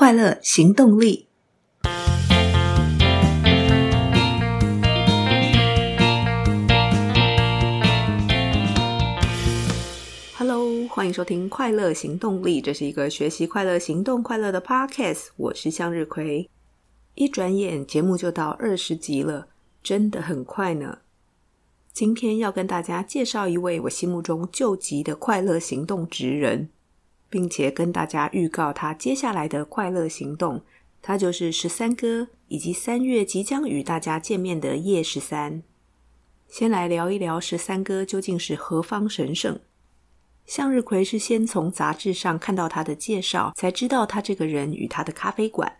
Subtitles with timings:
[0.00, 1.26] 快乐行动力。
[10.38, 15.26] Hello，欢迎收听《快乐行动力》，这是一个学习快乐、行动快乐的 Podcast。
[15.36, 16.48] 我是向日葵。
[17.14, 19.48] 一转眼，节目就到二十集了，
[19.82, 21.00] 真的很快呢。
[21.92, 26.70] 今天要跟大家介绍一位我心目中救急的快乐行动职人。
[27.30, 30.62] 并且跟大家预告他接下来的快乐行动，
[31.00, 35.62] 他就是十三哥，以及三月即将与大家见面的叶十三。
[36.48, 39.60] 先来聊一聊十三哥究竟是何方神圣？
[40.44, 45.76] 向日葵是先从杂志上看到他的介绍，才知道他这个人与他的咖啡馆。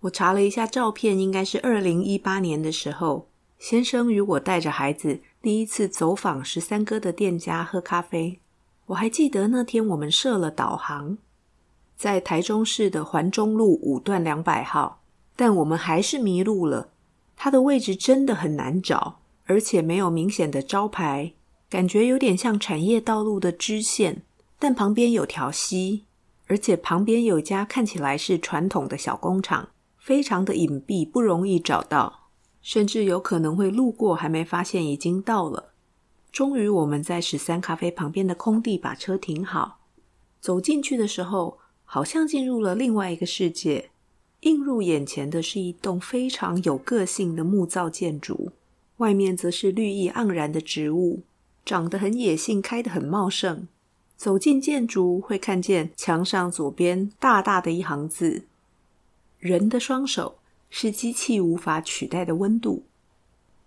[0.00, 8.40] 我查了一下照片，应该是二零一八年的时候，先生与我带着孩子第一次走访十三哥的店家喝咖啡。
[8.86, 11.16] 我还记得那天我们设了导航，
[11.96, 15.00] 在台中市的环中路五段两百号，
[15.34, 16.90] 但我们还是迷路了。
[17.36, 21.32] 它的位置真的很难找，而且没有明显的招牌，
[21.68, 24.22] 感觉有点像产业道路的支线。
[24.58, 26.04] 但旁边有条溪，
[26.46, 32.28] 而且旁边有家看起来是传统的小工厂，非常的隐蔽，不容易找到，
[32.62, 35.73] 甚至有可能会路过还没发现已经到了。
[36.34, 39.78] 终于，我们在十三咖啡旁边的空地把车停好。
[40.40, 43.90] 走进去的时候，好像进入了另外一个世界。
[44.40, 48.50] 映入眼前的是一栋非常有个性的木造建筑，
[48.96, 51.22] 外面则是绿意盎然的植物，
[51.64, 53.68] 长得很野性，开得很茂盛。
[54.16, 58.42] 走进建筑，会看见墙上左边大大的一行字
[59.38, 62.82] ：“人的双手是机器无法取代的温度。”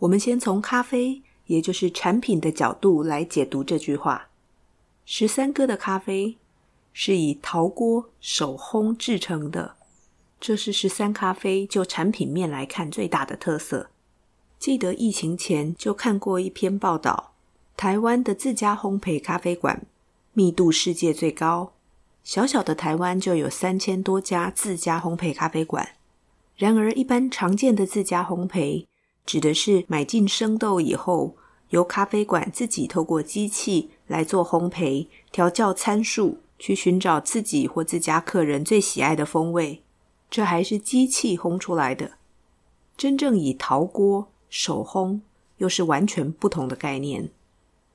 [0.00, 1.22] 我们先从咖啡。
[1.50, 4.28] 也就是产品的角度来解读这句话。
[5.04, 6.36] 十三哥的咖啡
[6.92, 9.74] 是以陶锅手烘制成的，
[10.38, 13.90] 这是十三咖啡就产品面来看最大的特色。
[14.60, 17.32] 记得疫情前就看过一篇报道，
[17.76, 19.84] 台湾的自家烘焙咖啡馆
[20.32, 21.72] 密度世界最高，
[22.22, 25.96] 小小的台湾就有三千多家自家烘焙咖啡馆。
[26.56, 28.86] 然而，一般常见的自家烘焙
[29.30, 31.36] 指的是买进生豆以后，
[31.68, 39.84] 由咖啡馆自己透过机器来做烘焙、调校参数，去寻找自己或自家客人最喜爱的风味。
[40.28, 42.14] 这还是机器烘出来的，
[42.96, 45.20] 真正以陶锅手烘，
[45.58, 47.30] 又是完全不同的概念。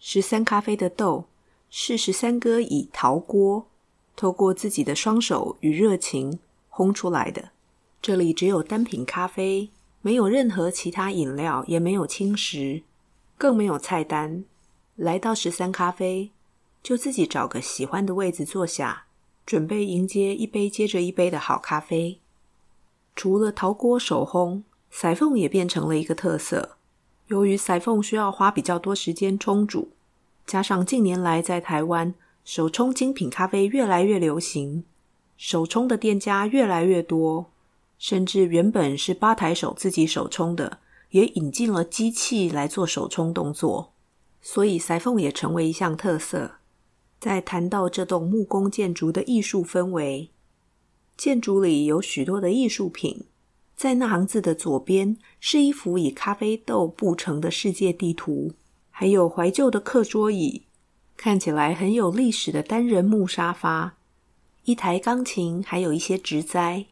[0.00, 1.26] 十三咖啡的豆
[1.70, 3.68] 是十三哥以陶锅，
[4.16, 6.40] 透过自己的双手与热情
[6.72, 7.50] 烘出来的。
[8.02, 9.70] 这里只有单品咖啡，
[10.02, 12.82] 没有任何其他饮料，也没有轻食。
[13.36, 14.44] 更没有菜单，
[14.96, 16.30] 来到十三咖啡，
[16.82, 19.04] 就自己找个喜欢的位子坐下，
[19.46, 22.18] 准备迎接一杯接着一杯的好咖啡。
[23.16, 24.62] 除了陶锅手烘，
[24.92, 26.76] 筛缝也变成了一个特色。
[27.28, 29.90] 由于筛缝需要花比较多时间冲煮，
[30.46, 34.84] 加上近年来在台湾手冲精品咖啡越来越流行，
[35.36, 37.49] 手冲的店家越来越多，
[38.00, 40.80] 甚至原本是吧台手自己手冲的。
[41.10, 43.94] 也引进了机器来做手冲动作，
[44.40, 46.58] 所以裁缝也成为一项特色。
[47.18, 50.30] 在谈到这栋木工建筑的艺术氛围，
[51.16, 53.24] 建筑里有许多的艺术品。
[53.74, 58.52] 在那行字的左边是一幅以咖啡豆布成的世界地图，
[58.90, 60.66] 还有怀旧的课桌椅，
[61.16, 63.96] 看起来很有历史的单人木沙发，
[64.62, 66.86] 一台钢琴，还有一些植栽。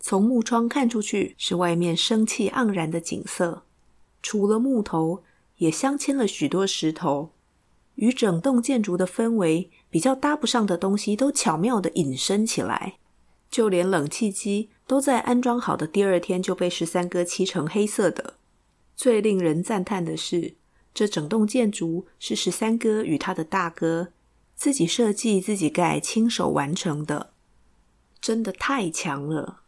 [0.00, 3.64] 从木窗看出去，是外面生气盎然的景色。
[4.22, 5.22] 除了木头，
[5.58, 7.32] 也镶嵌了许多石头，
[7.96, 12.96] 与整栋建筑的氛围比较搭不上的东西，都巧妙地引申起来。
[13.50, 18.34] 就连冷气机都在安装好的第二天就被十三哥漆成黑色的。
[18.96, 20.54] 最令人赞叹的是，
[20.94, 24.08] 这整栋建筑是十三哥与他的大哥
[24.54, 27.32] 自己设计、自己盖、亲手完成的，
[28.20, 29.62] 真的太强了。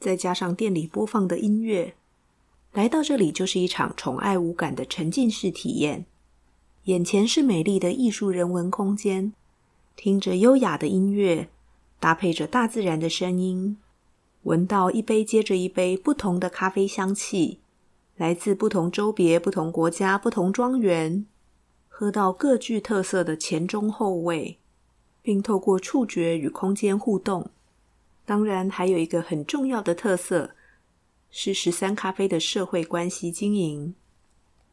[0.00, 1.94] 再加上店里播放的音乐，
[2.72, 6.06] 来到这里就是一场宠爱无感的沉浸式体验。
[6.84, 9.34] 眼前是美丽的艺术人文空间，
[9.96, 11.50] 听着优雅的音乐，
[12.00, 13.76] 搭配着大自然的声音，
[14.44, 17.60] 闻到一杯接着一杯不同的咖啡香气，
[18.16, 21.26] 来自不同州别、不同国家、不同庄园，
[21.88, 24.56] 喝到各具特色的前中后味，
[25.20, 27.50] 并透过触觉与空间互动。
[28.30, 30.54] 当然，还有一个很重要的特色
[31.32, 33.92] 是十三咖啡的社会关系经营。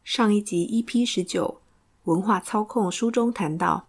[0.04, 1.59] 上一集 EP 十九
[2.04, 3.88] 文化操控书中谈到，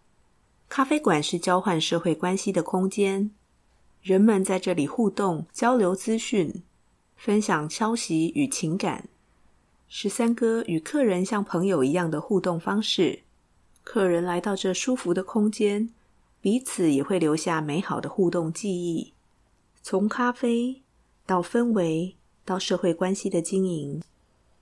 [0.71, 3.31] 咖啡馆是交换社会关系的空间，
[4.01, 6.63] 人们在这里互动、交流资讯、
[7.15, 9.11] 分享消息与情感。
[9.87, 13.21] 十三哥与客人像朋友一样的互动方式，
[13.85, 15.91] 客人来到这舒服的空间，
[16.41, 19.13] 彼此也会留下美好的互动记忆。
[19.91, 20.83] 从咖啡
[21.25, 22.15] 到氛围，
[22.45, 24.03] 到社会关系的经营，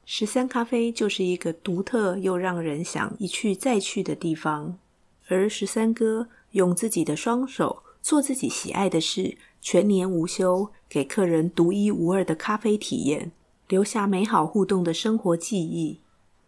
[0.05, 4.79] 十三咖啡就是一个独特又让人想一去再去的地方。
[5.27, 7.83] 而十三哥用自己的双手。
[8.01, 13.33] 做自己喜爱的事，全年无休，给客人独一无二的咖啡体验，
[13.67, 15.99] 留下美好互动的生活记忆。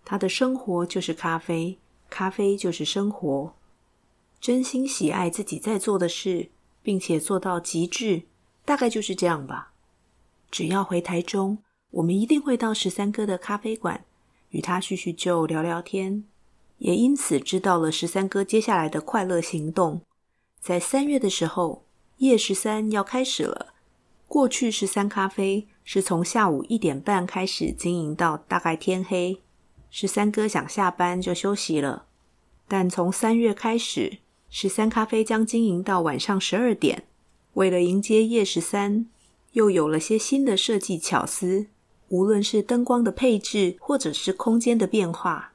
[0.05, 1.77] 他的生活就是咖啡，
[2.09, 3.53] 咖啡就是生活。
[4.41, 6.51] 真心喜爱自己在做的事，
[6.81, 8.23] 并且做到极致，
[8.69, 9.73] 大概就是这样吧。
[10.51, 11.57] 只要回台中，
[11.93, 14.05] 我们一定会到十三哥的咖啡馆，
[14.51, 16.25] 与他叙叙旧、聊聊天，
[16.77, 20.03] 也因此知道了十三哥接下来的快乐行动。
[20.61, 21.87] 在三月的时候，
[22.19, 23.73] 夜十三要开始了。
[24.27, 29.41] 过去十三咖啡是从下午一点半开始经营到大概天黑，
[29.91, 32.05] 十三哥想下班就休息了。
[32.69, 34.19] 但从三月开始，
[34.51, 37.05] 十三咖啡将经营到晚上十二点。
[37.59, 39.07] 为了迎接夜十三，
[39.53, 41.67] 又有了些新的设计巧思，
[42.09, 45.53] 无论是灯光的配置，或者是空间的变化，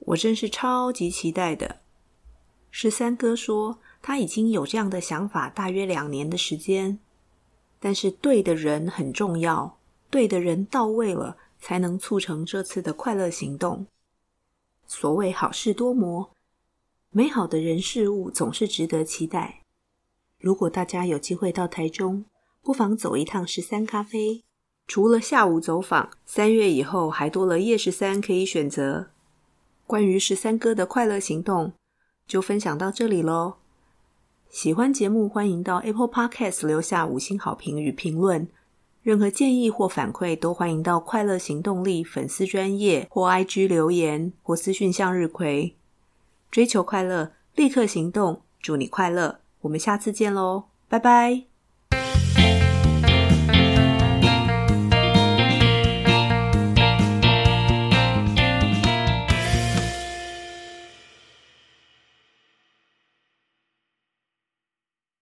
[0.00, 1.80] 我真是超级期待的。
[2.70, 3.78] 十三哥说。
[4.02, 7.00] 他已经有这样的想法，大约两年的时间。
[7.80, 9.78] 但是对的人很重要，
[10.10, 13.84] 对的人到位了，才能促成这次的快乐行动。
[14.86, 16.30] 所谓好事多磨，
[17.10, 19.62] 美好的人事物总是值得期待。
[20.38, 22.24] 如果大家有机会到台中，
[22.62, 24.42] 不妨走一趟十三咖啡。
[24.86, 29.08] 除了下午走访，三月以后还多了夜十三可以选择。
[29.86, 31.72] 关于十三哥的快乐行动，
[32.26, 33.54] 就分享到这里喽。
[34.48, 38.48] 喜欢节目，欢迎到 Apple Podcast 留下五星好评与评论。
[39.02, 45.76] 任何建议或反馈，都欢迎到快乐行动力粉丝专页或 IG 留言或私讯向日葵。
[46.50, 49.40] 追求快乐，立刻行动，祝你快乐！
[49.66, 51.55] 我们下次见喽，拜拜。